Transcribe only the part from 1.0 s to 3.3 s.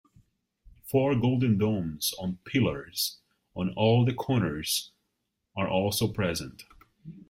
golden domes on pillars